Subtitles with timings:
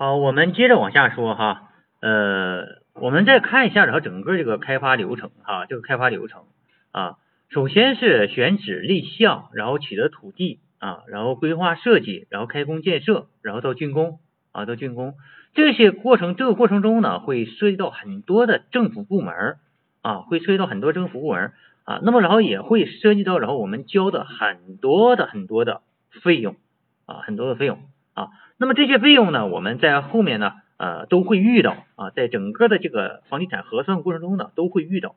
[0.00, 1.68] 好，我们接着往下说哈，
[2.00, 6.44] 呃，我们再看一下然后整个这个开发流程哈，这个开发流程
[6.90, 7.18] 啊，
[7.50, 14.20] 首先是选址立项，然后取得土地啊，然后规划设计，然后开工建设，然后到竣工
[14.52, 15.16] 啊，到竣工
[15.52, 19.58] 这些过程，这个过程中呢，会涉及到很多的政府部门
[20.00, 21.52] 啊，会涉及到很多政府部门
[21.84, 25.82] 啊，那么然后也会涉及到然后我们交的很多的很多的
[26.22, 26.56] 费用
[27.04, 27.82] 啊，很多的费用
[28.14, 28.28] 啊。
[28.60, 35.14] 那么这些费用呢，我们在后面呢，呃，都会遇到啊，在整个的这个房地产核算过程中呢，都会遇到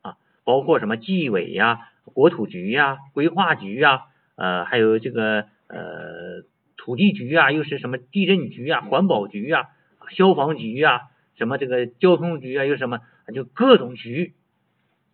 [0.00, 4.04] 啊，包括什么纪委呀、国土局呀、规划局呀，
[4.36, 6.46] 呃，还有这个呃
[6.78, 9.64] 土地局啊，又是什么地震局啊、环保局啊、
[10.08, 11.02] 消防局啊，
[11.36, 13.00] 什么这个交通局啊，又什么
[13.34, 14.32] 就各种局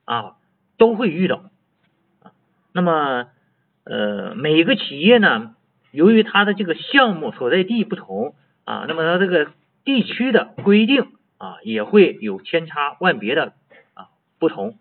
[0.04, 0.36] 啊
[0.78, 1.50] 都会遇到
[2.22, 2.30] 啊。
[2.72, 3.26] 那么
[3.82, 5.56] 呃，每个企业呢。
[5.92, 9.52] 由于它的这个项目所在地不同啊，那么它这个
[9.84, 13.52] 地区的规定啊也会有千差万别的
[13.94, 14.78] 啊不同，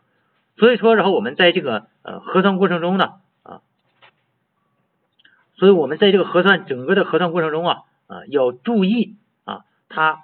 [0.57, 3.61] 所以说然后我们在这个呃核算过程中呢啊，
[5.55, 10.21] 所以我们在这个核算整个的核算过程中啊啊要注意啊它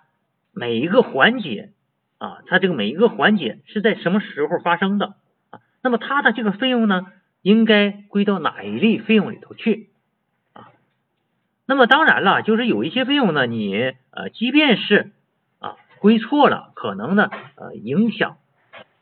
[0.53, 1.71] 每一个环节
[2.17, 5.15] 啊它这个每一个环节是在什么时候发生的
[5.49, 7.07] 啊，那么它的这个费用呢
[7.41, 9.89] 应该归到哪一类费用里头去？
[11.69, 15.11] 那么当然了，就是有一些费用呢，你呃，即便是
[15.59, 18.37] 啊归错了，可能呢呃影响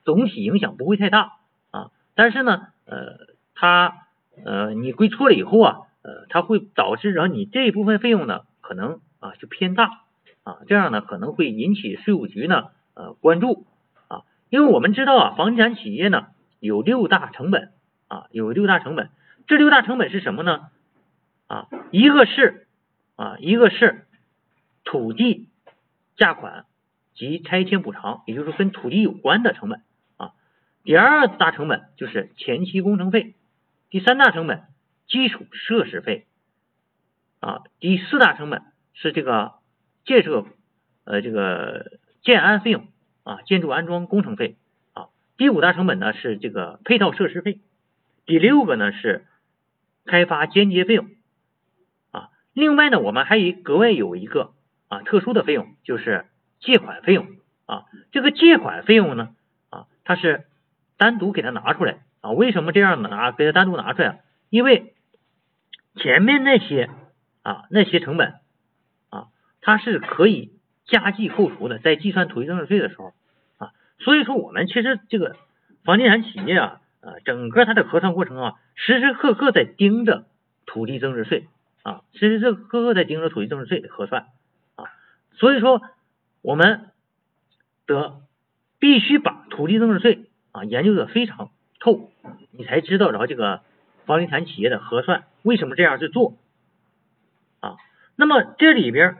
[0.03, 1.33] 总体影响不会太大
[1.69, 4.07] 啊，但是呢呃它
[4.43, 10.01] 呃你归错了以后啊呃它会导致然后你这一部分费用呢可能啊就偏大
[10.43, 13.67] 啊，这样呢可能会引起税务局呢呃关注
[14.07, 16.27] 啊，因为我们知道啊房地产企业呢
[16.59, 17.73] 有六大成本
[18.07, 19.11] 啊有六大成本，
[19.45, 20.61] 这六大成本是什么呢？
[21.47, 22.67] 啊，一个是
[23.15, 24.05] 啊，一个是
[24.83, 25.49] 土地
[26.15, 26.65] 价款
[27.13, 29.81] 及拆迁补偿，也就是跟土地有关的成本
[30.17, 30.33] 啊。
[30.83, 33.35] 第二大成本就是前期工程费，
[33.89, 34.63] 第三大成本
[35.07, 36.25] 基础设施费
[37.39, 39.53] 啊，第四大成本是这个
[40.03, 40.45] 建设
[41.03, 42.87] 呃这个建安费用
[43.23, 44.55] 啊，建筑安装工程费
[44.93, 45.09] 啊。
[45.37, 47.59] 第五大成本呢是这个配套设施费，
[48.25, 49.25] 第六个呢是
[50.05, 51.07] 开发间接费用。
[52.55, 54.53] 另外呢，我们还有格外有一个
[54.87, 56.25] 啊特殊的费用，就是
[56.61, 57.27] 借款费用
[57.65, 57.83] 啊。
[58.13, 59.35] 这个借款费用呢
[59.69, 60.45] 啊，它是
[60.97, 62.31] 单独给它拿出来啊。
[62.31, 64.21] 为什么这样拿给它单独拿出来？
[64.49, 64.93] 因为
[65.95, 66.89] 前面那些
[67.43, 68.35] 啊那些成本
[69.09, 69.27] 啊，
[69.59, 70.53] 它是可以
[70.85, 73.11] 加计扣除的，在计算土地增值税的时候
[73.57, 73.71] 啊。
[73.99, 75.35] 所以说，我们其实这个
[75.83, 80.25] 房地产企业啊啊，整个它的核算过程啊，时时刻刻在盯着
[80.65, 81.47] 土地增值税。
[81.85, 84.25] 啊，时时刻刻在盯着土地增值税的核算
[84.75, 84.85] 啊，
[85.33, 85.83] 所以说
[86.41, 86.89] 我们
[87.85, 88.23] 得
[88.79, 92.09] 必须把土地增值税啊研究的非常透，
[92.49, 93.61] 你才知道然后这个
[94.07, 96.39] 房地产企业的核算为什么这样去做
[97.59, 97.75] 啊。
[98.15, 99.17] 那么这里边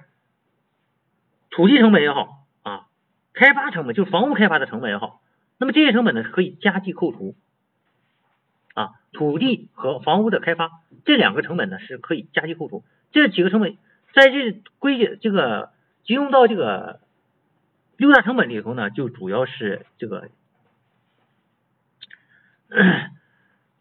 [1.51, 2.87] 土地成本也好啊，
[3.33, 5.21] 开发成本就是房屋开发的成本也好，
[5.59, 7.35] 那么这些成本呢可以加计扣除。
[8.75, 10.69] 啊，土地和房屋的开发
[11.05, 13.75] 这两个成本呢是可以加计扣除，这几个成本
[14.13, 15.71] 在这归结这个
[16.03, 16.99] 集中到这个
[17.97, 20.29] 六大成本里头呢，就主要是这个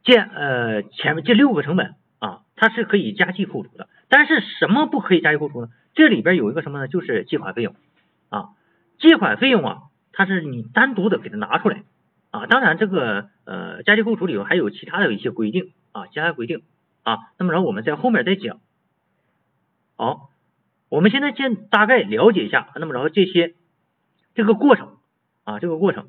[0.05, 3.89] 建呃前面这六个成本啊，它是可以加计扣除的。
[4.09, 5.71] 但是什么不可以加计扣除呢？
[5.95, 6.89] 这里边有一个什么呢？
[6.89, 7.75] 就是借款费用
[8.29, 8.51] 啊，
[8.99, 9.83] 借款费用啊，
[10.13, 11.83] 它是你单独的给它拿出来。
[12.35, 16.65] 啊，当然这个呃加计扣除里头还有其他的一些规定啊，其他规定
[17.05, 18.59] 啊，那么然后我们在后面再讲。
[19.95, 20.31] 好，
[20.89, 23.55] 我们现在先大概了解一下，那么然后这些
[24.35, 24.97] 这个过程
[25.45, 26.09] 啊，这个过程。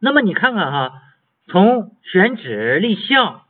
[0.00, 1.02] 那么你看看哈，
[1.46, 3.44] 从选址立项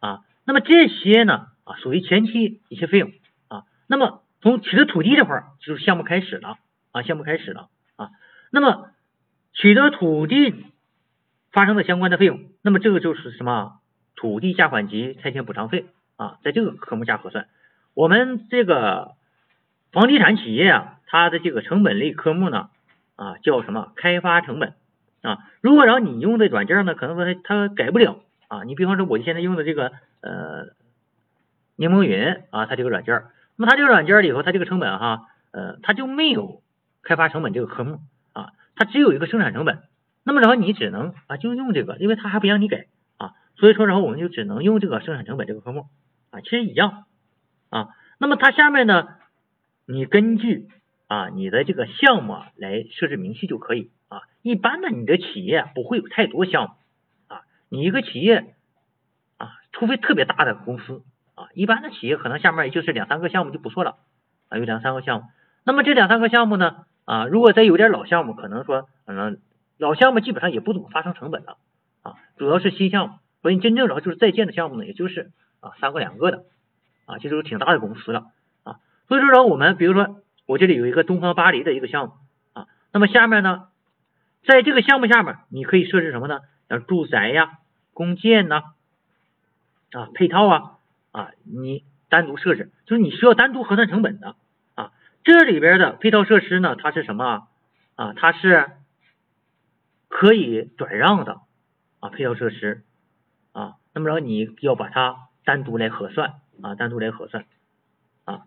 [0.00, 3.12] 啊，那么这些呢啊属于前期一些费用
[3.48, 6.56] 啊，那么从取得土地这块儿就是项目开始了
[6.92, 8.08] 啊，项目开始了啊，
[8.50, 8.88] 那么。
[9.58, 10.66] 取得土地
[11.50, 13.80] 发生的相关的费用，那么这个就是什么
[14.14, 17.48] 土地价款及拆迁补偿费啊，在这个科目下核算。
[17.92, 19.16] 我们这个
[19.90, 22.70] 房地产企业啊，它的这个成本类科目呢
[23.16, 24.74] 啊叫什么开发成本
[25.22, 25.38] 啊。
[25.60, 28.62] 如果然后你用的软件呢，可能说它它改不了啊。
[28.62, 29.90] 你比方说我现在用的这个
[30.20, 30.66] 呃
[31.74, 33.24] 柠檬云啊，它这个软件，
[33.56, 36.62] 那么它这个软件里头，它这个成本哈呃它就没有
[37.02, 37.98] 开发成本这个科目。
[38.78, 39.82] 它只有一个生产成本，
[40.22, 42.86] 那么然后你只能啊就用这个，因为它还不让你改
[43.16, 45.86] 啊，所以说然后我们就只能用这个生产成本这个科目
[46.30, 47.04] 啊，其实一样
[47.70, 47.88] 啊。
[48.18, 49.08] 那么它下面呢，
[49.84, 50.68] 你根据
[51.08, 54.22] 啊你的这个项目来设置明细就可以啊。
[54.42, 56.70] 一般呢，你的企业不会有太多项目
[57.34, 58.54] 啊，你一个企业
[59.38, 61.02] 啊，除非特别大的公司
[61.34, 63.96] 啊，一般的企业可能下面也就是两三个项目就不错了
[64.48, 65.26] 啊，有两三个项目。
[65.64, 69.38] 那么这两三个项目呢啊，如果再有点老项目，可能说可能
[69.78, 71.56] 老项目基本上也不怎么发生成本了
[72.02, 73.14] 啊，主要是新项目。
[73.40, 76.44] 所以真正然后就是在建的项目呢，也就是啊三个两个的
[77.06, 78.26] 啊，这都是挺大的公司了
[78.62, 78.76] 啊。
[79.08, 82.12] 所以说呢，我们比如说我这里有一个东方巴黎的一个项目
[82.52, 83.68] 啊，那么下面呢，
[84.44, 86.40] 在这个项目下面你可以设置什么呢？
[86.68, 87.52] 像住宅呀、
[87.94, 88.64] 公建呐
[89.92, 90.72] 啊、配套啊
[91.12, 94.36] 啊，你单独设置，就是你需要单独核算成本的。
[95.28, 97.48] 这里边的配套设施呢，它是什么
[97.96, 98.14] 啊？
[98.14, 98.70] 它是
[100.08, 101.42] 可以转让的
[102.00, 102.82] 啊，配套设施。
[103.52, 107.44] 啊，那么然后你要把它单独来核算啊，单独来核算
[108.24, 108.46] 啊。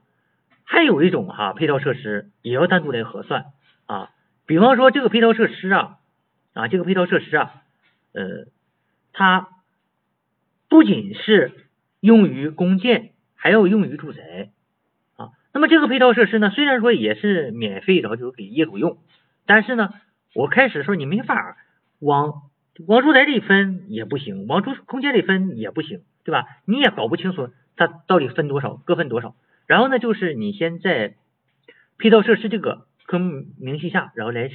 [0.63, 3.51] 还有一种哈配套设施也要单独来核算
[3.86, 4.10] 啊。
[4.48, 6.00] 比方说这个配套设施啊
[6.54, 7.62] 啊，这个配套设施啊，
[8.13, 8.48] 呃，
[9.13, 9.50] 它
[10.68, 11.68] 不仅是
[12.00, 14.50] 用于公建，还要用于住宅。
[15.53, 18.98] 那么这个配套设施呢，虽然说也是免费，然后就是给业主用，
[19.45, 19.89] 但是呢，
[20.33, 21.57] 我开始的时候你没法
[22.00, 22.44] 往。
[22.88, 26.48] 往住宅里分也不行，往住空间里分也不行，对吧？
[26.65, 29.36] 你也搞不清楚它到底分多少，各分多少。
[29.68, 31.15] 然后呢，就是你先在
[32.00, 34.50] 配套设施这个科目明细下，然后来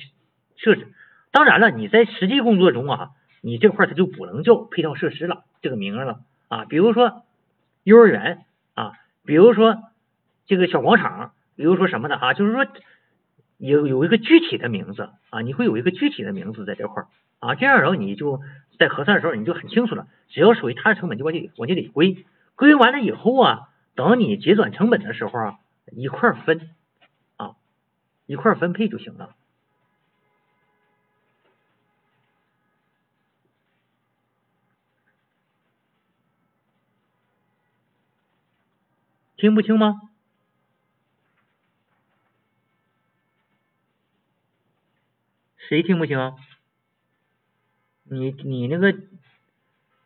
[0.57, 0.89] 设置。
[1.31, 3.11] 当然了，你在实际工作中啊，
[3.43, 6.65] 你这块它就不能叫配套设施了这个名了啊。
[6.65, 7.23] 比如说
[7.85, 8.39] 幼儿园
[8.75, 8.93] 啊，
[9.27, 9.77] 比如说
[10.47, 12.67] 这个小广场，比如说什么的啊，就是说
[13.59, 17.09] 有有一个具体的名字啊，你会有一个具体的名字在这块儿。
[17.39, 18.41] 啊，这样然后你就
[18.79, 25.59] 在核算的时候你就很清楚了，只要属于它的成本就往这往这里归，归完了以后啊，等你结转成本的时候啊，
[25.93, 26.71] 一块分
[27.37, 27.57] 啊，
[28.25, 29.35] 一块分配就行了。
[39.37, 40.01] 听不清吗？
[45.69, 46.33] 谁听不清？
[48.09, 48.93] 你你那个，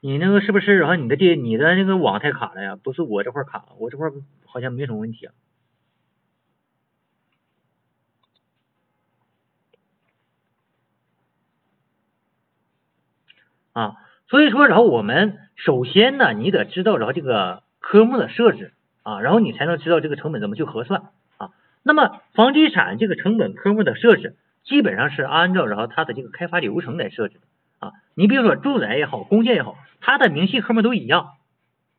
[0.01, 0.79] 你那个是不是？
[0.79, 2.77] 然后你的电，你的那个网太卡了呀？
[2.77, 4.09] 不是我这块卡，我这块
[4.47, 5.35] 好像没什么问题啊。
[13.73, 13.97] 啊，
[14.29, 18.73] 所以说，然后我们首先呢，你得知道，然后这个科目的设置
[19.03, 21.51] 啊，然后你才能知道这个成本怎么去核算啊。
[21.83, 24.37] 那么房地产这个成本科目的设置，
[24.71, 27.41] 基本上是按照然后它的这个开发流程来设置的。
[27.81, 31.31] 啊，你比如说住宅也好，公建也好，它的明细科目都一样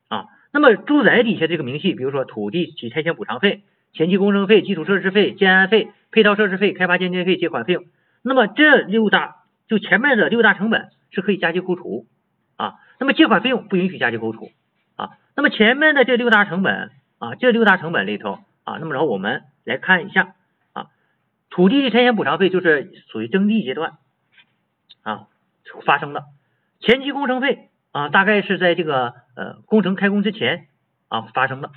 [0.08, 0.24] 啊。
[0.52, 7.84] 那么住宅底下这个明细，比如说土地及拆迁补偿费、前期工程费、基础设施费、建安费、配套设施费、开发间接费、借款费用，
[8.22, 9.36] 那么这六大
[9.68, 12.06] 就前面的六大成本是可以加计扣除
[12.56, 12.76] 啊。
[12.98, 14.50] 那么借款费用不允许加计扣除
[14.96, 15.10] 啊。
[15.36, 20.34] 那么前面的这六大成本啊，这六大成本里头啊，那么然后我们来看一下，
[21.52, 23.98] 土地拆迁补偿费就是属于征地阶段
[25.02, 25.28] 啊。
[25.86, 26.24] 发生的
[26.80, 30.66] 前期工程费啊，大概是在这个呃工程开工之前
[31.08, 31.70] 啊发生的。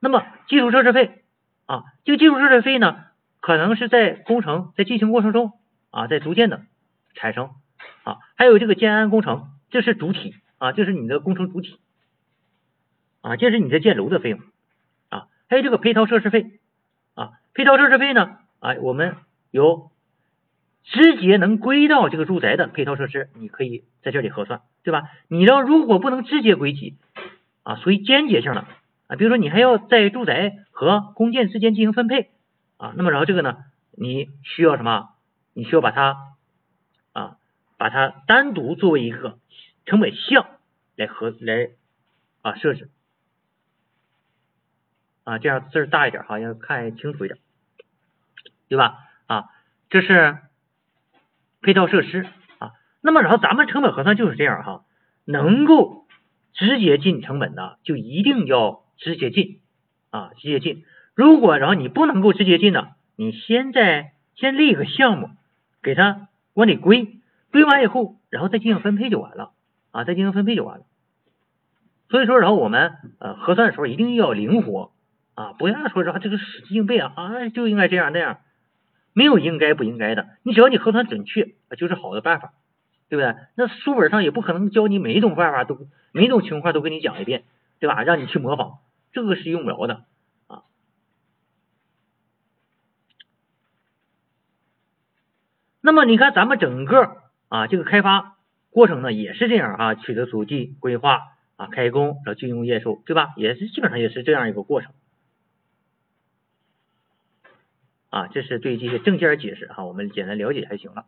[0.00, 1.24] 那么基础设施费
[1.66, 3.04] 啊，这个基础设施费呢，
[3.40, 5.52] 可能是在工程在进行过程中
[5.90, 6.62] 啊，在逐渐的
[7.14, 7.50] 产生
[8.04, 8.16] 啊。
[8.34, 11.78] 还有这个建安工程，这是主体啊，这是你的工程主体
[13.20, 14.40] 啊，这是你的建楼的费用
[15.10, 15.26] 啊。
[15.50, 16.60] 还有这个配套设施费
[17.14, 19.16] 啊，配套设施费呢啊，我们
[19.50, 19.90] 有。
[20.90, 25.10] 直接能归到这个住宅的配套设施，你可以在这里核算，对吧？
[25.28, 26.96] 你要如果不能直接归集
[27.62, 28.64] 啊，属于间接性的
[29.06, 32.30] 啊，比如说你还要在住宅和公建之间进行分配
[32.78, 33.58] 啊，那么然后这个呢，
[33.92, 35.10] 你需要什么？
[35.52, 36.16] 你需要把它
[37.12, 37.36] 啊，
[37.76, 39.38] 把它单独作为一个
[39.84, 40.46] 成本项
[40.96, 41.68] 来核来
[42.40, 42.88] 啊设置
[45.24, 47.38] 啊，这样字儿大一点哈，要看清楚一点，
[48.68, 48.98] 对吧？
[49.26, 49.44] 啊，
[49.90, 50.38] 这是。
[51.60, 52.24] 配套设施
[52.60, 52.70] 啊，
[53.02, 54.84] 那么然后咱们成本核算就是这样哈，
[55.24, 56.06] 能够
[56.54, 59.58] 直接进成本的就一定要直接进
[60.10, 60.84] 啊，直接进。
[61.16, 65.30] 如果然后你不能够直接进的，你先在先立一个项目，
[65.82, 67.18] 给它往里归，
[67.50, 69.50] 归完以后，然后再进行分配就完了
[69.90, 70.84] 啊，再进行分配就完了。
[72.08, 74.92] 所以说，然后我们呃核算的时候一定要灵活
[75.34, 78.38] 啊，不要说然后这个死记硬背啊啊就应该这样那样。
[79.18, 82.52] 没有应该不应该的，你只要你核算准确啊，就是好的办法，
[83.08, 83.34] 对不对？
[83.56, 87.42] 那书本上也不可能教你每一种办法都每一种情况都跟你讲一遍，
[87.80, 88.04] 对吧？
[88.04, 88.78] 让你去模仿，
[89.10, 90.04] 这个是用不着的
[90.46, 90.62] 啊。
[95.80, 97.16] 那么你看咱们整个
[97.48, 98.36] 啊这个开发
[98.70, 101.22] 过程呢，也是这样啊，取得足迹、规划
[101.56, 103.30] 啊、开工，然后竣工验收，对吧？
[103.36, 104.92] 也是基本上也是这样一个过程。
[108.10, 111.06] 啊，这是对这些证件解释哈，我们简单了解还行了。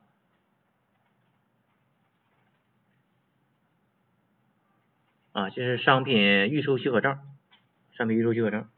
[5.33, 6.17] 啊，这是商品
[6.49, 7.19] 预售许可证，
[7.93, 8.69] 商品预售许可证。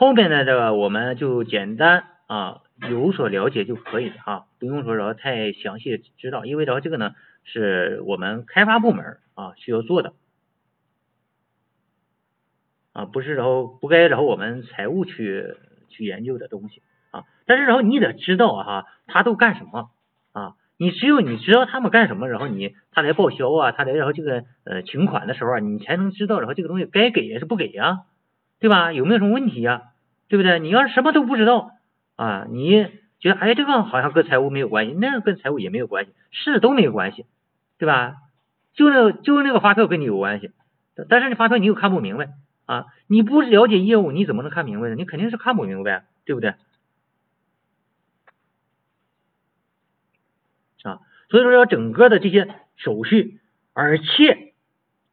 [0.00, 7.12] 后面的这个我们就简单啊有所了解就可以哈，不用说然后太详细的知道，因为然后这个呢
[7.44, 10.14] 是我们开发部门啊需要做的
[12.94, 15.54] 啊，不是然后不该然后我们财务去
[15.90, 16.80] 去研究的东西
[17.10, 19.90] 啊，但是然后你得知道哈，他都干什么
[20.32, 20.54] 啊？
[20.78, 28.04] 你只有你知道他们干什么，然后你他来报销啊，他来然后这个呃请款的时候啊，你才能知道然后这个东西该给还是不给呀，
[28.60, 28.94] 对吧？
[28.94, 29.82] 有没有什么问题呀？
[30.30, 30.60] 对不对？
[30.60, 31.72] 你要是什么都不知道
[32.14, 32.86] 啊，你
[33.18, 37.26] 觉得哎，这个好像跟财务没有关系，那个跟财务也没有关系，是都没有关系，
[37.78, 38.14] 对吧？
[38.72, 40.52] 就那就那个发票跟你有关系，
[41.08, 42.28] 但是你发票你又看不明白
[42.64, 44.94] 啊，你不了解业务，你怎么能看明白呢？
[44.94, 46.54] 你肯定是看不明白，对不对？
[50.84, 53.40] 啊，所以说要整个的这些手续，
[53.72, 54.54] 而且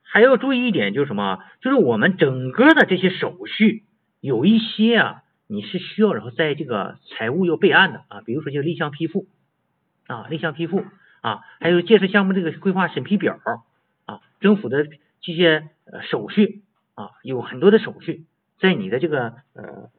[0.03, 1.43] 还要注意一点，就是什么？
[1.59, 3.86] 就是我们整个的这些手续。
[4.27, 9.25] 有一些啊，你是需要然后在这个财务要备案的啊，比如说就立项批复
[10.05, 10.83] 啊，立项批复
[11.21, 13.39] 啊，还有建设项目这个规划审批表
[14.05, 14.85] 啊，政府的
[15.21, 15.69] 这些
[16.09, 18.25] 手续啊，有很多的手续
[18.59, 19.89] 在你的这个呃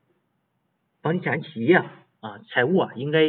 [1.01, 1.77] 房地产企业
[2.21, 3.23] 啊，财务啊应该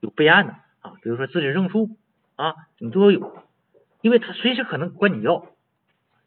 [0.00, 1.96] 有备案的啊，比如说资质证书
[2.34, 3.42] 啊，你都要有，
[4.02, 5.46] 因为他随时可能管你要，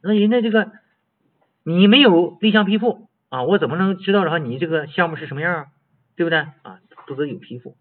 [0.01, 0.71] 那人家这个
[1.61, 3.07] 你没有立项批复。
[3.29, 5.67] 啊，我怎么能知道的话，你这个项目是什么样，
[6.15, 6.39] 对不对？
[6.39, 7.77] 啊，都得有批复。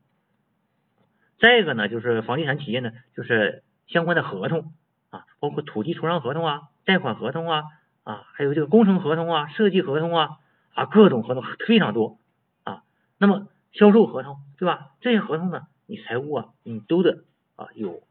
[1.41, 4.75] 再一个呢，就是房地产企业呢，就是相关的合同
[5.11, 7.63] 啊，包括土地出让合同啊、贷款合同啊
[8.05, 10.29] 啊，还有这个工程合同啊、设计合同啊
[10.75, 12.19] 啊，各种合同非常多
[12.65, 12.83] 啊。
[13.19, 14.91] 那么销售合同，对吧？
[15.01, 17.25] 这些合同呢，你财务啊，你都得
[17.57, 18.03] 啊有，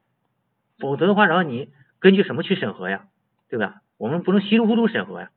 [0.79, 3.07] 否则的话，然后你根据什么去审核呀？
[3.49, 3.81] 对吧？
[3.97, 5.29] 我们不能稀里糊涂审核呀。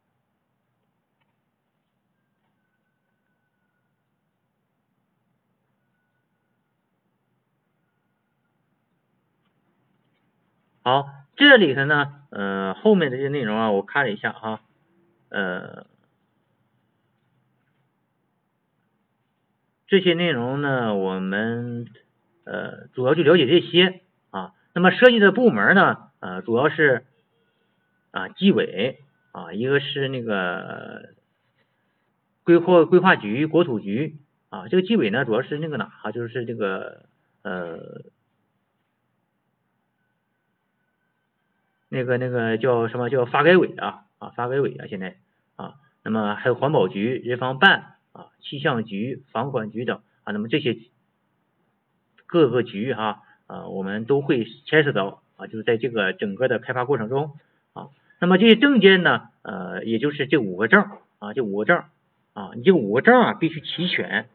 [10.91, 11.07] 好，
[11.37, 14.61] 这里头呢，呃，后面的这些内容啊，我看了一下哈，
[15.29, 15.87] 呃，
[19.87, 21.87] 这些内容呢，我们
[22.43, 24.01] 呃主要就了解这些
[24.33, 24.53] 啊。
[24.75, 27.07] 那么涉及的部门呢，呃，主要是
[28.11, 28.99] 啊纪委
[29.31, 31.11] 啊，一个是那个
[32.43, 34.19] 规划规划局、国土局
[34.49, 34.67] 啊。
[34.67, 37.05] 这个纪委呢，主要是那个哪哈，就是这个
[37.43, 38.11] 呃。
[41.93, 45.17] 那个那个叫什么叫发改委啊啊发改委啊现在
[45.57, 50.79] 啊，那么还有环保局、人防办啊、气象局、房管局等啊，那么这些
[52.27, 57.33] 各个局哈啊，我们都会牵涉到啊，就是在这个整个的开发过程中
[57.73, 57.89] 啊，
[58.21, 60.85] 那么这些证件呢呃，也就是这五个证
[61.19, 61.83] 啊，这五个证
[62.35, 64.29] 啊，你这五个证啊必须齐全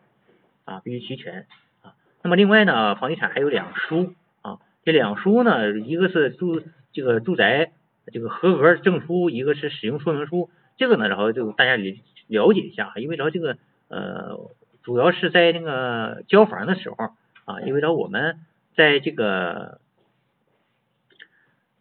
[0.66, 1.48] 啊，必须齐全
[1.84, 1.96] 啊。
[2.22, 6.62] 那么另外呢，房地产还有两书啊，这两书呢，一个是住。
[6.96, 7.74] 这个住宅
[8.14, 11.84] 这个合格证书，一个是使用说明书，这个呢，然后就大家了
[12.28, 13.58] 了解一下，因为然后这个
[13.90, 14.50] 呃，
[14.82, 16.96] 主要是在那个交房的时候
[17.44, 18.40] 啊，因为然后我们
[18.78, 19.82] 在这个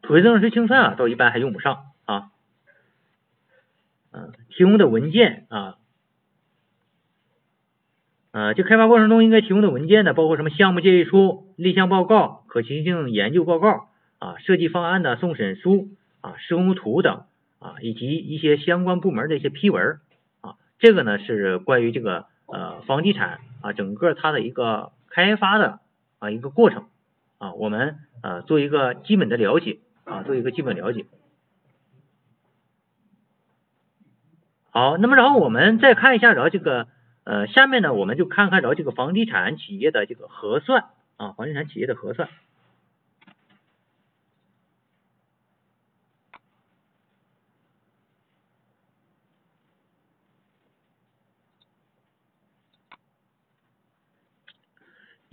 [0.03, 2.33] 土地增值税清算啊，倒一般还用不上啊，
[4.11, 5.79] 嗯，提供的文件啊，
[8.33, 13.91] 呃，这开发过程中应该提供的文件呢，包括什么项目建议书、立项报告、可行性研究报告。
[14.25, 15.91] 啊，设计方案的送审书
[16.23, 17.27] 啊，施工图等
[17.59, 20.01] 啊，以及一些相关部门的一些批文
[20.41, 25.81] 啊，这个呢是关于这个呃房地产啊整个它的一个开发的
[26.21, 26.87] 啊一个过程
[27.37, 31.05] 啊，我们呃做一个基本的了解啊，做一个基本了解。
[34.71, 36.89] 好，那么然后我们再看一下，然后这个
[37.25, 40.87] 呃下面呢，我们就看看然后这个房地产企业的这个核算
[41.19, 42.31] 啊，房地产企业的核算。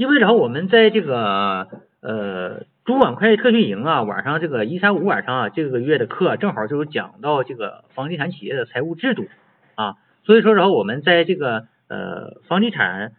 [0.01, 1.67] 因为然后我们在这个
[2.01, 9.27] 呃主管会计特训营啊，晚上这个一三五晚上啊，这个月的课正好就是讲到这个房地产企业的财务制度
[9.75, 13.12] 啊，所以说然后我们在这个呃房地产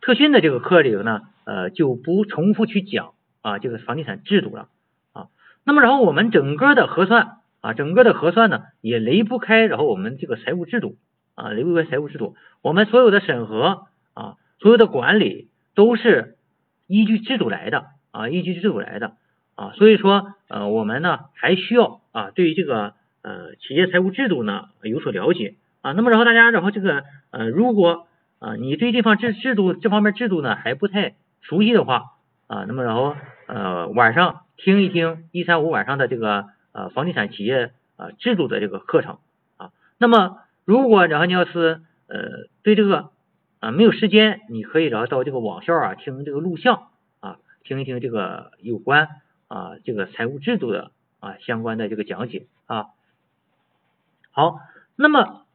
[0.00, 3.10] 特训的这个课里头呢，呃就不重复去讲
[3.42, 4.68] 啊这个房地产制度了
[5.12, 5.26] 啊。
[5.66, 10.96] 那么然后我们整个的核算啊，整个的核算呢也离不开然后我们这个财务制度
[11.34, 16.36] 啊，离不开财务制度，我们所有的审核啊，所有的管理都是
[16.88, 19.12] 依据制度来的啊，依据制度来的
[19.54, 25.92] 啊，所以说呃我们呢还需要啊对于这个呃企业财务制度呢有所了解啊。
[25.92, 28.06] 那么然后大家然后这个呃如果
[28.40, 32.12] 啊，你对这方制制度这方面制度呢还不太熟悉的话
[32.46, 39.16] 啊，那么然后呃晚上听一听一三五晚上的这个呃房地产企业啊制度的这个课程
[39.56, 42.18] 啊，那么如果然后你要是呃
[42.62, 43.12] 对这个
[43.60, 46.88] 啊没有时间，你可以然后到这个网校啊听这个录像
[47.20, 49.08] 啊，听一听这个有关
[49.48, 50.90] 啊这个财务制度的
[51.20, 52.86] 啊相关的这个讲解啊。
[54.32, 54.58] 好，
[54.96, 55.46] 那么。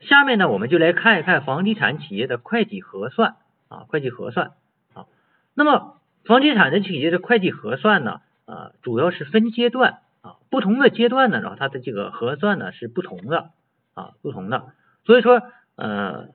[0.00, 3.36] 下面呢，我们就来看一看房地产企业的会计核算
[3.68, 4.50] 啊，会计核算
[4.92, 5.06] 啊。
[5.54, 13.52] 那么房地产的企业的会计核算呢，啊，主要是分阶段啊，不同的阶段呢，然后它的这个核算呢是不同的
[13.94, 14.72] 啊，不同的。
[15.06, 15.40] 所以说，
[15.76, 16.28] 呃，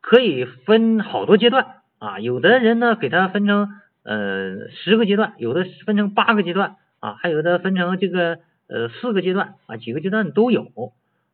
[0.00, 3.68] 可以分好多阶段啊，有的人呢给它分成
[4.02, 8.38] 呃十个阶段，有的分成八个阶段啊，还有的分成这个
[8.68, 10.66] 呃四个阶段啊，几个阶段都有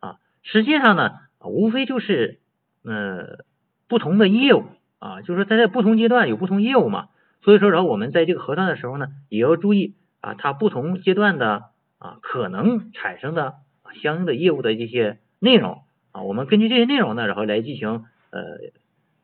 [0.00, 0.16] 啊。
[0.42, 1.12] 实际上呢。
[1.49, 2.40] 无非就是
[2.82, 3.44] 呃
[3.87, 4.64] 不同的业务
[4.99, 7.06] 啊，就是说在不同阶段有不同业务嘛，
[7.40, 11.66] 所以说然后我们在这个核算的时候呢，也要注意啊它不同阶段的
[11.99, 13.54] 啊可能产生的
[14.02, 18.06] 相应的业务的这些内容啊，我们根据这些内容呢，然后来进行
[18.37, 18.73] 呃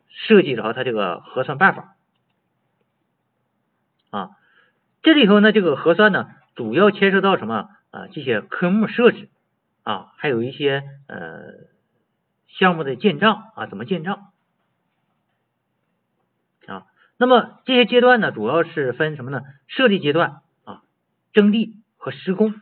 [0.09, 1.97] 设计然后它这个核算办法
[4.11, 4.31] 啊，
[5.03, 9.29] 这里头呢这个核算呢主要牵涉到什么啊这些科目设置
[9.83, 11.71] 啊，还有一些呃。
[12.59, 14.31] 项目的建账啊，怎么建账
[16.67, 16.85] 啊？
[17.17, 19.41] 那么这些阶段呢，主要是分什么呢？
[19.69, 20.83] 设立阶段啊，
[21.33, 22.55] 征地和施工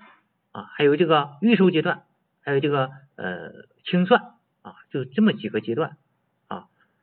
[0.53, 2.05] 啊，还有这个预售阶段，
[2.41, 3.51] 还有这个呃
[3.85, 4.23] 清算
[4.63, 5.97] 啊，就这么几个阶段。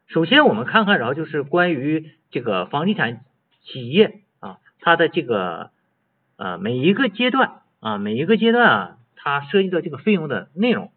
[0.08, 3.22] 首先我们看看，然后就是关于这个房地产
[3.64, 5.72] 企业啊，它的这个
[6.36, 10.92] 呃每一个阶段啊，每一个阶段啊，它涉及到这个费用的内容。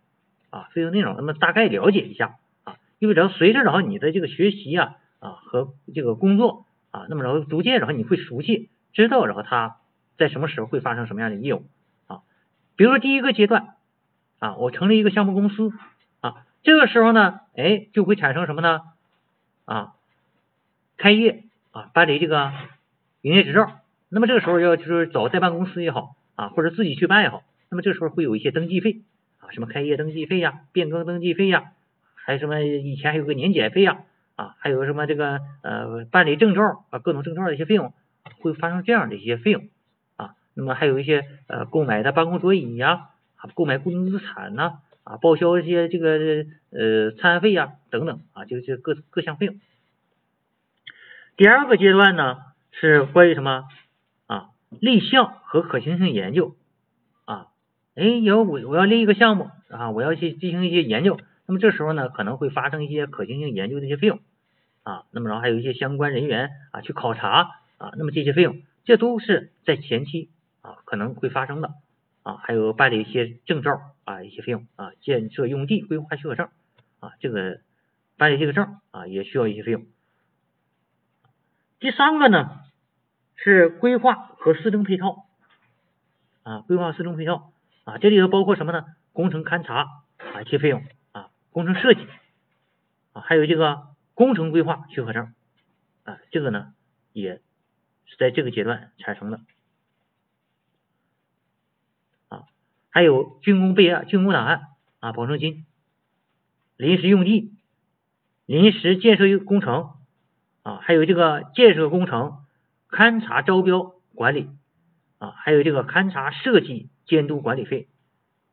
[0.52, 9.76] 啊，费用内容，那么大概了解一下啊，因为然后随着然后你的这个学习啊啊和这个工作啊，那么然后逐渐然后你会熟悉，知道然后它
[10.18, 11.62] 在什么时候会发生什么样的业务
[12.08, 12.22] 啊，
[12.74, 13.76] 比如说第一个阶段
[14.40, 15.72] 啊，我成立一个项目公司
[16.20, 18.80] 啊，这个时候呢，哎就会产生什么呢
[19.70, 19.94] 啊，
[20.96, 22.50] 开业啊，办理这个
[23.22, 23.78] 营业执照，
[24.09, 29.02] 那么这个时候要就是找代办公司也好啊，或者自己去办也好，那么这时候会有一些登记费
[29.38, 29.52] 啊。
[29.52, 31.70] 什么开业登记费呀，变更登记费呀，
[32.16, 33.98] 还有什么以前还有个年检费呀，
[34.35, 37.92] 啊，还有什么这个呃办理证照啊，各种证照的一些费用，
[38.40, 39.68] 会发生这样的一些费用
[40.16, 40.35] 啊。
[40.54, 49.60] 那么还有一些呃购买的办公桌椅呀，啊，购买固定资产呐，啊，啊报销一些这个呃餐费呀等等啊，就是各各项费用。
[51.36, 52.38] 第二个阶段呢
[52.72, 53.64] 是关于什么
[54.26, 56.54] 啊立项和可行性研究
[57.24, 57.48] 啊。
[57.94, 64.20] 哎，有我我要立一个项目啊，我要去进行一些研究，那么这时候呢，可能会发生一些可行性研究的一些费用
[64.84, 70.30] 啊，那么然后还有一些相关人员啊去考察啊，那么这些费用，这都是在前期
[70.62, 71.72] 啊可能会发生的
[72.22, 76.48] 啊，还有办理一些证照啊一些费用啊，建设用地规划许可证
[77.00, 77.61] 啊，这个
[78.16, 79.87] 办理这个证啊也需要一些费用。
[81.78, 82.61] 第三个呢
[83.37, 85.26] 是规划和施政配套
[86.42, 87.52] 啊，规划施政配套。
[87.85, 88.85] 啊，这里头包括什么呢？
[89.14, 92.06] 工程勘察啊，一些费用啊，工程设计
[93.14, 95.35] 啊，还有这个工程规划许可证
[96.04, 96.74] 啊，这个呢
[97.14, 97.40] 也
[98.04, 99.40] 是在这个阶段产生的
[102.28, 102.44] 啊，
[102.90, 104.62] 还有竣工备案、竣工档案
[105.00, 105.64] 啊，保证金、
[106.76, 107.55] 临时用地、
[108.46, 109.90] 临时建设工程
[110.62, 112.44] 啊，还有这个建设工程
[112.90, 114.50] 勘察招标管理
[115.18, 116.90] 啊，还有这个勘察设计。
[117.07, 117.88] 监督管理费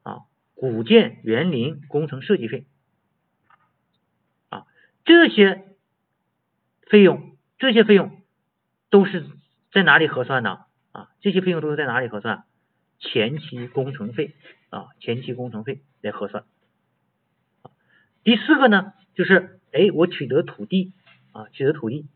[0.02, 0.22] 啊，
[0.56, 2.66] 古建园林工程设计费
[4.50, 4.66] 啊，
[5.06, 5.64] 这些
[6.88, 8.24] 费用，这些费用
[8.90, 9.28] 都是
[9.72, 10.62] 在哪里核算呢？
[10.92, 12.46] 啊，这些费用都是在哪里核算？
[13.00, 14.36] 前期工程费
[14.70, 16.44] 啊，前期工程费来核算。
[18.24, 20.94] 第四个呢，就是哎，我取得土地
[21.32, 22.08] 啊，取得土地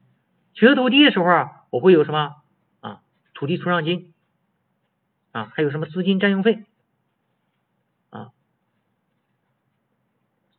[0.54, 2.36] 取得土地的时候啊，我会有什么
[2.82, 3.02] 啊？
[3.34, 4.13] 土地出让金
[5.32, 6.65] 啊，还有什么资金占用费
[8.10, 8.32] 啊？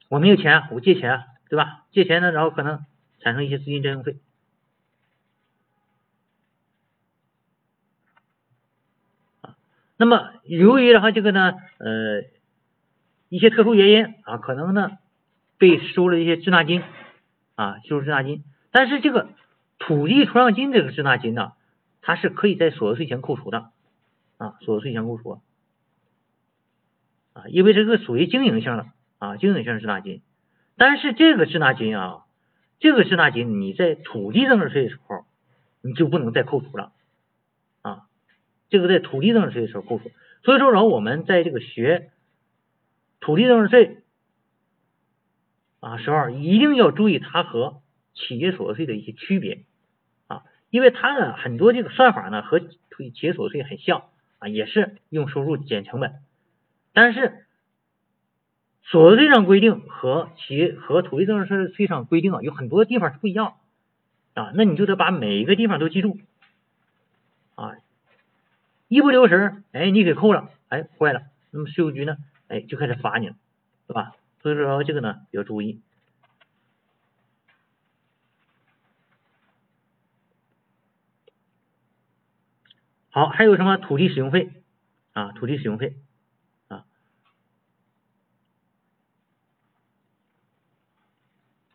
[0.08, 1.86] 我没有钱，我借钱，对吧？
[1.90, 2.84] 借钱呢，然后可能
[3.20, 4.16] 产生一些资金占用费。
[10.02, 12.24] 那么由于然后这个呢，呃，
[13.28, 14.98] 一些特殊原因啊，可能呢
[15.58, 16.82] 被收了一些滞纳金
[17.54, 18.42] 啊，收滞纳金。
[18.72, 19.28] 但是这个
[19.78, 21.52] 土地出让金这个滞纳金呢，
[22.00, 23.70] 它是可以在所得税前扣除的
[24.38, 25.40] 啊，所得税前扣除
[27.34, 28.86] 啊，因为这个属于经营性的
[29.20, 30.20] 啊，经营性滞纳金。
[30.76, 32.24] 但是这个滞纳金啊，
[32.80, 35.24] 这个滞纳金你在土地增值税的时候
[35.80, 36.90] 你就不能再扣除了。
[38.72, 40.10] 这个在土地增值税的时候扣除，
[40.42, 42.10] 所以说，然后我们在这个学
[43.20, 43.98] 土地增值税
[45.80, 47.82] 啊时候，一定要注意它和
[48.14, 49.64] 企业所得税的一些区别
[50.26, 52.72] 啊，因为它呢很多这个算法呢和企
[53.20, 54.04] 业所得税很像
[54.38, 56.14] 啊，也是用收入减成本，
[56.94, 57.44] 但是
[58.84, 63.56] 所得税上规定和企业和土地增值税上规定啊有很多地方是不一样
[64.32, 66.16] 啊，那你就得把每一个地方都记住
[67.54, 67.72] 啊。
[68.92, 73.36] 一不留神，哎，你给扣了，哎，坏了，那么税务局呢，哎，就开始罚你了，
[73.86, 74.14] 对吧？
[74.42, 75.80] 所以说这个呢要注意。
[83.08, 84.50] 好，还有什么土地使用费
[85.14, 85.32] 啊？
[85.32, 85.96] 土地使用费
[86.68, 86.84] 啊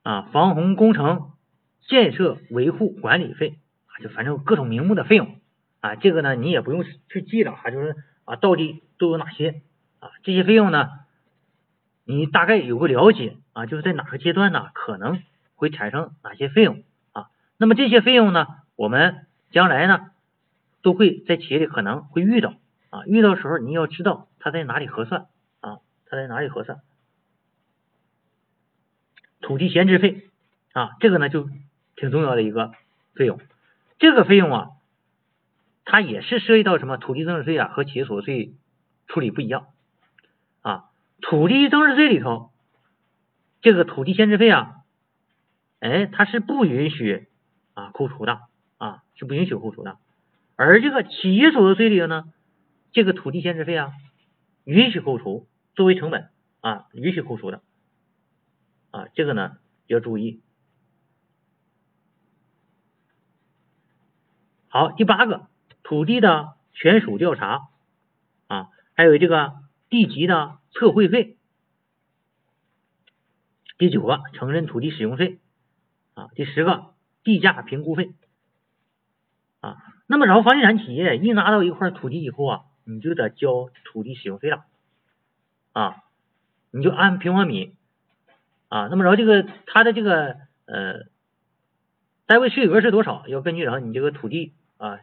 [0.03, 1.31] 啊，防洪工程
[1.81, 5.41] 建设维护管理费啊，就反正各种名目的费用。
[5.87, 7.95] 啊，这个呢，你也不用去记了哈，就是
[8.25, 9.61] 啊，到底都有哪些
[9.99, 10.09] 啊？
[10.23, 10.89] 这些费用呢，
[12.03, 15.21] 你大概有个了解啊，就是在哪个阶段呢，可能
[15.55, 17.27] 会产生哪些费用啊？
[17.55, 20.11] 那么这些费用呢，我们将来呢，
[20.81, 22.55] 都会在企业里可能会遇到
[22.89, 25.27] 啊，遇到时候你要知道它在哪里核算
[25.61, 26.81] 啊，它在哪里核算？
[29.39, 30.27] 土地闲置费
[30.73, 31.47] 啊，这个呢就
[31.95, 32.73] 挺重要的一个
[33.13, 33.39] 费用，
[33.99, 34.69] 这个费用啊。
[35.89, 38.53] 它也是涉及到什么土地增值税啊和企业所得税
[39.07, 39.67] 处理不一样
[40.61, 42.51] 啊，土地增值税里头
[43.61, 44.83] 这个土地闲置费啊，
[45.79, 47.29] 哎，它是不允许
[47.73, 48.41] 啊扣除的
[48.77, 49.97] 啊，是不允许扣除的，
[50.57, 52.33] 而这个企业所得税里头呢，
[52.91, 53.93] 这个土地闲置费啊
[54.65, 57.61] 允许扣除作为成本啊，允许扣除的
[58.91, 60.41] 啊，这个呢要注意。
[64.67, 65.47] 好，第八个。
[65.87, 67.69] 土地的权属调查
[68.47, 69.53] 啊，还有这个
[69.87, 71.37] 地籍的测绘费。
[73.77, 75.39] 第九个，承认土地使用税
[76.13, 76.27] 啊。
[76.35, 78.11] 第十个，地价评估费
[79.61, 79.77] 啊。
[80.07, 84.65] 那么，然后房地产企业一拿到一块土地以后啊，你就得交土地使用费了
[85.71, 86.03] 啊。
[86.71, 87.77] 你就按平方米
[88.67, 88.87] 啊。
[88.87, 91.05] 那么，然后这个它的这个呃
[92.25, 93.25] 单位税额是多少？
[93.29, 94.99] 要根据然后你这个土地啊。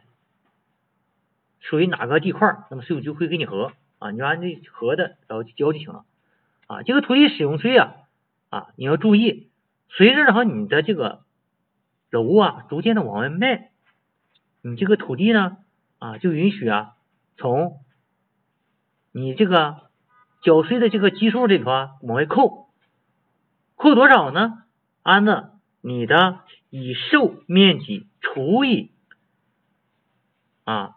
[1.67, 6.05] 属于哪个地块，那么税务局会给你核啊，你就按这核的，然后去交就行了
[6.67, 6.83] 啊。
[6.83, 7.95] 这个土地使用税啊
[8.49, 9.49] 啊，你要注意，
[9.89, 11.23] 随着然后你的这个
[12.11, 13.71] 楼啊逐渐的往外卖，
[14.61, 15.57] 你这个土地呢
[15.97, 16.93] 啊就允许啊
[17.35, 17.79] 从
[19.11, 19.89] 你这个
[20.43, 22.69] 缴税的这个基数里头啊往外扣，
[23.75, 24.61] 扣多少呢？
[25.01, 25.49] 按照
[25.81, 28.91] 你的已售面积除以
[30.63, 30.94] 啊。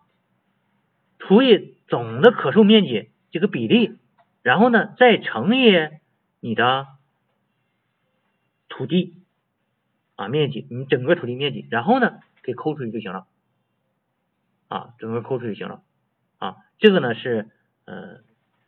[1.28, 3.98] 除以总的可售面积这个比例，
[4.40, 5.74] 然后呢再乘以
[6.40, 6.86] 你的
[8.70, 9.14] 土地
[10.16, 13.26] 啊面积，你整个土地面积，然后呢给扣出去就行了
[14.68, 15.82] 啊，整个扣出去就行了
[16.38, 16.56] 啊。
[16.78, 17.50] 这个呢是
[17.84, 18.20] 呃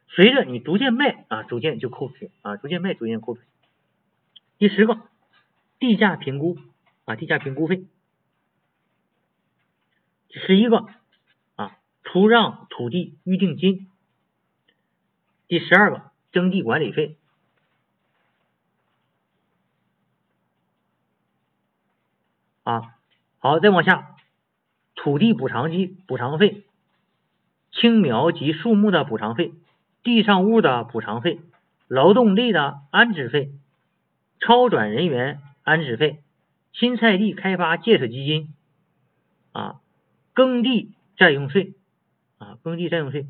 [0.09, 3.47] 随着你逐渐卖啊，逐渐就扣出去啊，逐渐卖逐渐扣出去。
[4.59, 5.01] 第十个
[5.79, 6.59] 地价评估
[7.07, 7.87] 啊，地价评估费。
[10.29, 10.85] 十一个。
[12.13, 13.89] 出让土地预定金，
[15.47, 17.17] 第十二个征地管理费。
[22.65, 22.97] 啊，
[23.39, 24.17] 好，再往下，
[24.97, 26.65] 土地补偿金补偿费、
[27.71, 29.53] 青苗及树木的补偿费、
[30.03, 31.41] 地上物的补偿费、
[31.87, 33.53] 劳动力的安置费、
[34.41, 36.25] 超转人员安置费、
[36.73, 38.53] 新菜地开发建设基金。
[39.53, 39.81] 啊、
[40.33, 41.75] 耕地占用税。
[42.41, 43.27] 啊，耕地占用税。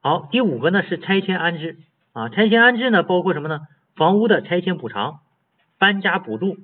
[0.00, 1.78] 好，第五个呢是拆迁安置。
[2.12, 3.66] 啊，拆迁安置呢包括什么呢？
[3.96, 5.20] 房屋的拆迁补偿
[5.78, 6.56] 搬家补助、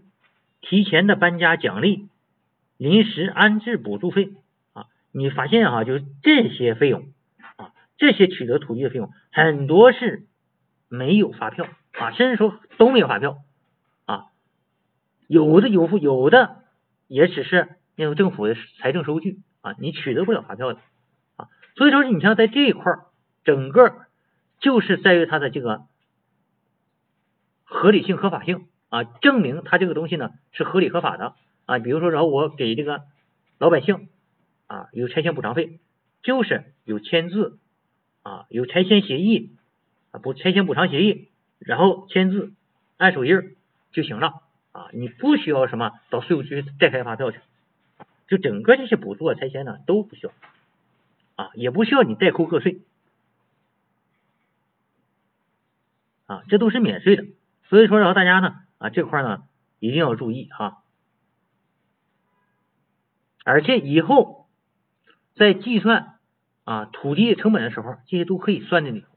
[0.61, 2.09] 提前的搬家奖励、
[2.77, 4.33] 临时安置补助费。
[4.73, 7.13] 啊，你发现哈，就是这些费用。
[7.57, 10.27] 啊，这些取得土地的费用很多是
[10.89, 11.67] 没有发票。
[11.99, 13.39] 啊，甚至说都没有发票。
[14.05, 14.27] 啊，
[15.27, 16.63] 有的有有的
[17.09, 20.81] 也只是那个政府的财政收据啊，你取得不了发票的
[21.37, 22.93] 啊，所以说你像在这一块
[23.45, 23.95] 整个
[24.61, 25.83] 就是在于它的这个。
[27.75, 31.79] 合理性、合法性啊，证明他这个东西呢是合理合法的啊。
[31.79, 33.05] 比如说，然后我给这个
[33.57, 34.09] 老百姓
[34.67, 35.81] 啊有拆迁补偿费，
[36.23, 37.59] 就是有签字
[38.23, 39.57] 啊，有拆迁协议
[40.11, 42.53] 啊，不拆迁补偿协议，然后签字
[42.99, 43.57] 按手印
[43.91, 44.89] 就行了啊。
[44.93, 47.41] 你不需要什么到税务局再开发票去，
[48.33, 50.33] 就整个这些补助啊、拆迁呢都不需要。
[51.37, 52.81] 啊，也不需要你代扣个税。
[56.25, 57.27] 啊，这都是免税的。
[57.65, 59.43] 所以说，然后大家呢啊这块呢
[59.81, 60.79] 一定要注意哈，
[63.45, 64.47] 而且以后
[65.35, 66.15] 在计算
[66.65, 69.09] 啊土地成本的时候，这些都可以算进里头。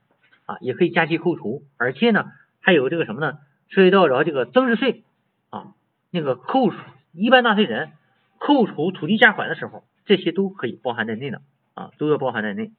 [0.43, 2.25] 啊，也可以加计扣除，而且呢
[2.59, 3.37] 还有这个什么呢？
[3.69, 5.05] 涉及到然后这个增值税
[5.51, 5.73] 啊
[6.11, 6.77] 那个扣除
[7.13, 7.93] 一般纳税人
[8.39, 11.41] 扣除土地价款的时候，这些都可以包含在内的
[11.73, 12.71] 啊，都要包含在内。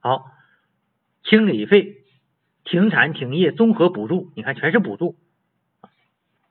[0.00, 0.26] 好，
[1.22, 2.02] 清理费。
[2.68, 5.14] 停产停业综合补助，你看全是补助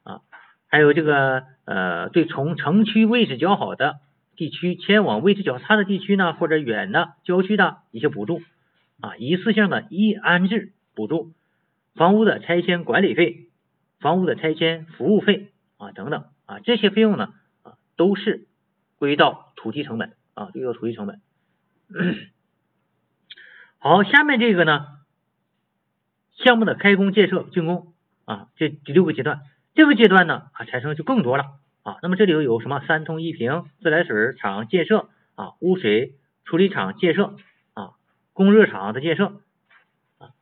[0.04, 0.22] 啊，
[0.68, 4.00] 还有这个呃，对从城区位置较好的
[4.38, 8.41] 地区迁往位置较差的地区呢，或者远的郊区的一些补助
[9.02, 11.34] 啊，一次性的一安置补助，
[11.96, 13.50] 房屋的拆迁管理费、
[14.00, 17.33] 房屋的拆迁服务费啊等等啊，这些费用呢
[17.63, 18.47] 啊都是
[18.97, 21.21] 归到土地成本啊，归到土地成本。
[23.77, 24.93] 好，下面这个呢。
[26.38, 27.93] 项目的开工建设竣工
[28.25, 29.39] 啊，这第六个阶段，
[29.73, 31.45] 这个阶段呢啊产生就更多了
[31.81, 31.95] 啊。
[32.01, 37.38] 那么这里头有什么三通一平自来水厂建设啊，污水处理厂建设
[37.73, 37.93] 啊，
[38.33, 39.41] 供热厂的建设
[40.17, 40.35] 啊，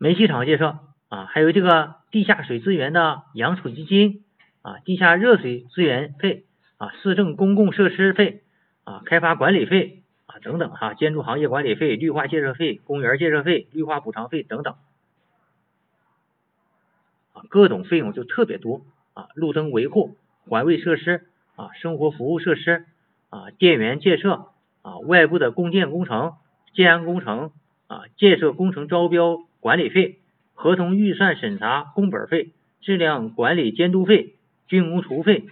[0.00, 4.24] 煤气厂建设啊，还有这个地下水资源的养储基金
[4.62, 6.44] 啊，地下热水资源费
[6.78, 8.42] 啊，市政公共设施费。
[8.82, 14.74] 啊，开发管理费啊等等哈，建筑行业管理费、绿化建设费、公园建设费、绿化补偿费等等
[17.34, 18.80] 啊，各种费用就特别多
[19.12, 20.16] 啊，路灯维护、
[20.48, 22.86] 环卫设施啊，生活服务设施
[23.28, 24.46] 啊，电源建设
[24.82, 26.32] 啊，外部的供电工程、
[26.72, 27.52] 建安工程
[27.86, 30.18] 啊，建设工程招标管理费、
[30.54, 34.34] 合同预算审查工本费、质量管理监督费、
[34.68, 35.46] 竣工图费。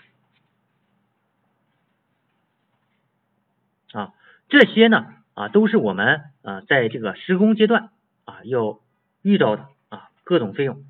[3.92, 4.12] 啊，
[4.48, 7.90] 这些呢啊都是我们啊在这个施工阶段
[8.24, 8.80] 啊要
[9.22, 10.84] 遇到的啊各种费用。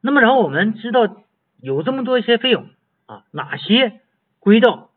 [0.00, 1.24] 那么然后我们知道
[1.60, 2.68] 有这么多一些费用
[3.06, 4.00] 啊，哪些
[4.40, 4.90] 归到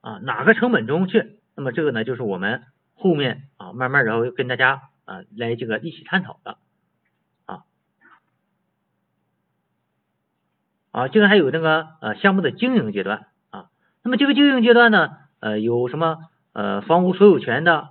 [0.00, 1.38] 啊哪个成本中去？
[1.56, 2.62] 那么这个呢就是我们
[2.94, 6.58] 后面啊慢慢然后跟大家啊来这个一起探讨的
[7.46, 7.64] 啊
[10.90, 13.70] 啊这个还有那个呃项目的经营阶段啊，
[14.02, 15.16] 那么这个经营阶段呢？
[15.40, 17.90] 呃，有什么呃房屋所有权的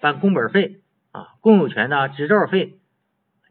[0.00, 2.78] 办工本费啊，共有权的执照费，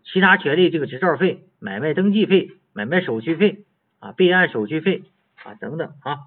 [0.04, 3.66] 其他权利这个执照费、买卖登记费、买卖手续费
[3.98, 5.04] 啊、备案手续费
[5.44, 6.20] 啊等等啊，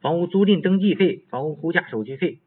[0.00, 2.38] 房屋租赁登记费、房屋估价手续费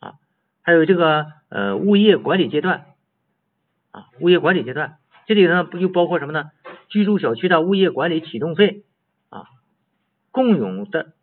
[0.00, 0.16] 啊，
[0.62, 2.86] 还有这个呃物业管理阶段
[3.90, 4.96] 啊，物业管理阶段
[5.26, 6.50] 这里呢不就包括什么呢？
[6.88, 8.84] 居住小区的物业管理启动费
[9.28, 9.44] 啊，
[10.30, 11.14] 共有的。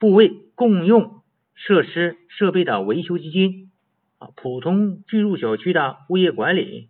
[0.00, 1.22] 部位共用
[1.56, 3.72] 设施设备的维修基金
[4.18, 6.88] 啊，普通居住小区的物业管理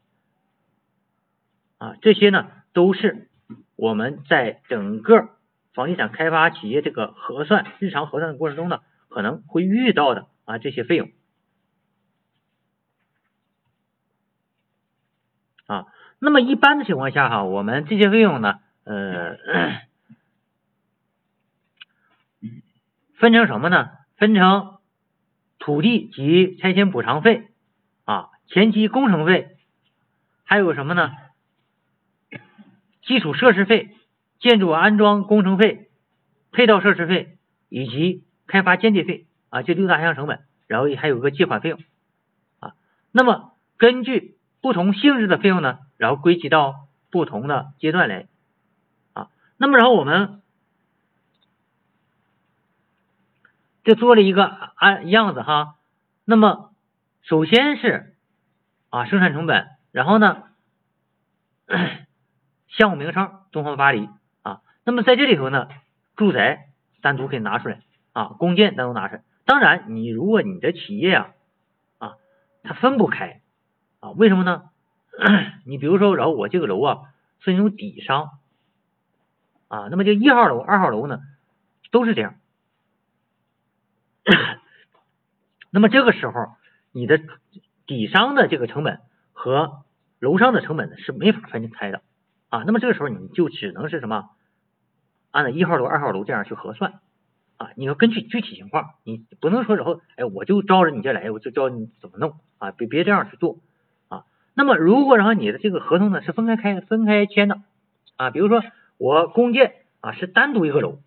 [1.78, 3.30] 啊，这些呢都是
[3.76, 5.30] 我们在整个
[5.72, 11.08] 房地产开发企业这个核算日常核算的过程中呢，可能会遇到的啊这些费用
[15.68, 15.86] 啊。
[16.18, 19.36] 那么一般的情况下哈，我们这些费用呢，呃。
[23.18, 23.88] 分成什么呢？
[24.16, 24.78] 分成
[25.58, 27.48] 土地及拆迁补偿费
[28.04, 29.56] 啊，前期工程费，
[30.44, 31.10] 还有什么呢？
[33.02, 33.90] 基础设施费、
[34.38, 35.90] 建筑安装工程费、
[36.52, 41.80] 配套设施费以及开发间接费啊，这六大项成本，然后还有个借款费用
[42.60, 42.74] 啊。
[43.10, 48.26] 那么根据不同性质的费用呢，然后归集到不同的阶段来
[49.12, 49.28] 啊。
[49.56, 50.42] 那么然后我们。
[53.84, 55.76] 就做了一个按样子哈。
[56.26, 56.74] 那么
[57.22, 58.16] 首先是
[58.90, 60.42] 啊生产成本，然后呢
[62.68, 64.10] 项目名称东方巴黎
[64.42, 64.60] 啊。
[64.84, 65.68] 那么在这里头呢，
[66.16, 66.66] 住宅
[67.00, 67.80] 单独可以拿出来
[68.12, 69.22] 啊，公建单独拿出来。
[69.46, 71.30] 当然，你如果你的企业啊
[71.96, 72.16] 啊
[72.62, 73.40] 它分不开
[74.00, 74.70] 啊，为什么呢？
[75.66, 76.98] 你比如说，然后我这个楼啊
[77.40, 78.30] 是那种底商
[79.68, 81.20] 啊，那么就一号楼、二号楼呢
[81.90, 82.36] 都是这样。
[85.70, 86.54] 那么这个时候，
[86.92, 87.20] 你的
[87.86, 89.00] 底商的这个成本
[89.32, 89.82] 和
[90.20, 92.02] 楼上的成本是没法分开的
[92.48, 92.62] 啊。
[92.64, 94.30] 那么这个时候你就只能是什么，
[95.32, 97.00] 按照一号楼、二号楼这样去核算
[97.56, 97.70] 啊。
[97.74, 103.58] 你要根据具体情况，你不能说然后哎我就照着你这来，我就教你怎么弄啊，别别这样去做。
[104.58, 107.60] 那么如果然后你的这个合同呢是分开开、分开签的
[108.16, 108.62] 啊，比如说
[108.98, 110.98] 我公建啊是单独一个楼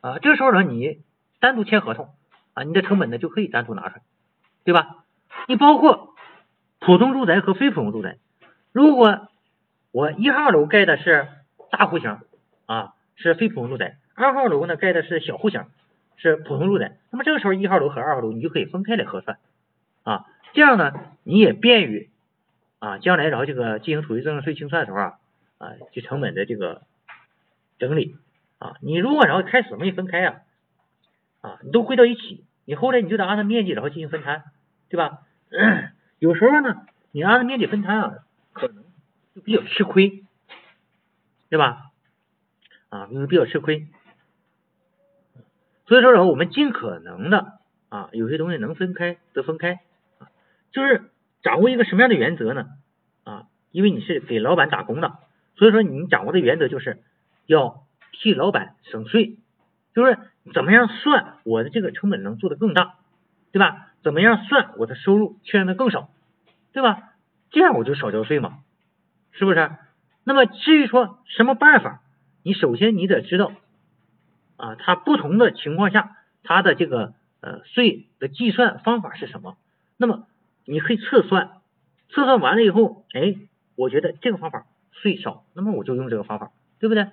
[0.00, 0.98] 啊，这个时候呢你
[1.38, 2.10] 单独签合同。
[2.52, 4.02] 啊，你的成本呢就可以单独拿出来，
[4.64, 5.04] 对吧？
[5.46, 6.16] 你包括
[6.80, 8.16] 普通住宅和非普通住宅，
[8.72, 9.28] 如果
[9.92, 11.28] 我一号楼盖的是
[11.70, 12.18] 大户型
[12.66, 15.66] 啊，是非普通住宅；二号楼呢盖的是小户型，
[16.16, 16.96] 是普通住宅。
[17.10, 19.38] 那么这个时候一号楼和二号楼你就可以分开来核算
[20.02, 22.10] 啊，这样呢你也便于
[22.80, 25.18] 啊将来然后这个进行土地增值税清算的时候啊
[25.58, 26.82] 啊就成本的这个
[27.78, 28.16] 整理
[28.58, 28.74] 啊。
[28.82, 30.40] 你如果然后开始没分开啊。
[31.42, 34.44] 啊，你都归到一起，你后来你就得按照面积然后进行分摊，
[34.90, 35.20] 对吧？
[36.20, 38.14] 有时候呢，你按照面积分摊啊，
[38.52, 38.84] 可能
[39.34, 40.22] 就比较吃亏，
[41.48, 41.92] 对吧？
[42.90, 43.86] 啊，因为比较吃亏，
[45.86, 49.80] 所以说呢，我们尽可能的啊，有些东西能分开则分开，
[50.18, 50.28] 啊，
[50.72, 51.09] 就是
[51.42, 52.66] 掌握一个什么样的原则呢？
[53.24, 55.18] 啊，因为你是给老板打工的，
[55.56, 56.98] 所以说你掌握的原则就是
[57.46, 59.36] 要替老板省税，
[59.94, 60.18] 就是。
[60.54, 62.94] 怎么样算我的这个成本能做得更大，
[63.52, 63.88] 对吧？
[64.02, 66.08] 怎么样算我的收入确认的更少，
[66.72, 67.12] 对吧？
[67.50, 68.60] 这样我就少交税嘛，
[69.32, 69.70] 是不是？
[70.24, 72.00] 那么至于说什么办法，
[72.42, 73.52] 你首先你得知道
[74.56, 79.58] 啊，它不同的情况下它的这个呃税的计算方法是什么？
[79.98, 80.26] 那么
[80.70, 81.60] 你可以测算，
[82.10, 83.34] 测算完了以后，哎，
[83.74, 87.08] 我觉得这个方法税少，那么我就用这个方法，对不对？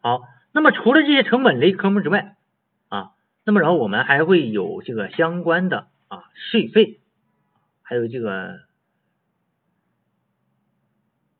[0.00, 2.36] 好，那么除了这些成本类科目之外
[2.88, 3.10] 啊，
[3.44, 7.00] 那么然后我们还会有这个相关的啊税费，
[7.82, 8.60] 还有这个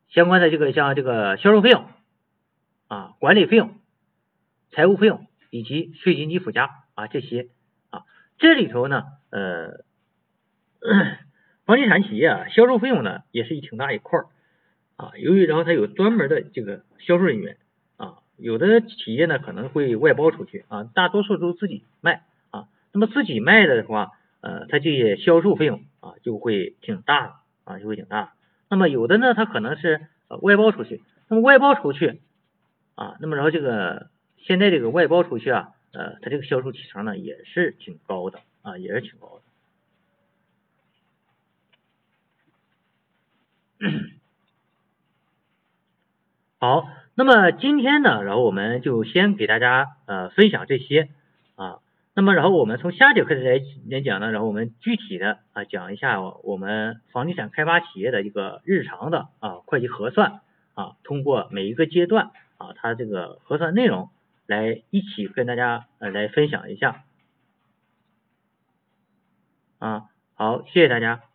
[0.09, 1.87] 相关的这个像这个销售费用
[2.89, 3.79] 啊、管理费用、
[4.73, 7.49] 财务费用以及税金及附加啊这些
[7.91, 8.05] 啊，
[8.39, 9.85] 这里头呢呃，
[11.67, 14.27] 房地产企业啊销售费用呢也是一挺大一块儿
[14.97, 17.57] 啊，由于然后它有专门的这个销售人员
[17.97, 18.19] 啊。
[18.37, 22.69] 有的企业呢可能会外包出去啊，大多数都自己卖啊。
[22.93, 28.33] 那么自己卖的话，呃，它这些销售费用啊就会挺大啊，就会挺大。
[28.69, 30.07] 那么有的呢，它可能是
[30.43, 32.21] 外包出去，那么外包出去
[32.95, 34.10] 啊，那么然后这个
[34.43, 39.41] 现在这个外包出去啊，呃，它这个销售提成呢也是挺高的啊，也是挺高
[43.81, 43.91] 的。
[46.59, 46.89] 好。
[47.17, 51.11] 那么今天呢，然后我们就先给大家呃分享这些
[51.55, 51.81] 啊。
[52.15, 60.41] 那么然后我们从下节课来来讲呢，然后我们具体的啊讲一下我们房地产开发企业的一个日常的啊会计核算
[60.73, 64.09] 啊，通过每一个阶段啊它这个核算内容
[64.51, 67.05] 来一起跟大家呃来分享一下
[69.79, 70.11] 啊。
[70.35, 71.30] 好，谢谢大家。